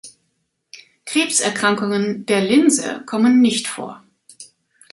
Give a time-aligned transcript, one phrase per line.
[1.05, 4.03] Krebserkrankungen der Linse kommen nicht vor.